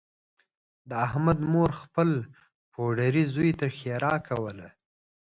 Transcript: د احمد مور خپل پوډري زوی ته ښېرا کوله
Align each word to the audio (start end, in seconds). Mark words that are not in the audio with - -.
د 0.89 0.91
احمد 1.07 1.39
مور 1.51 1.69
خپل 1.81 2.09
پوډري 2.71 3.23
زوی 3.33 3.51
ته 3.59 3.67
ښېرا 3.77 4.15
کوله 4.27 4.67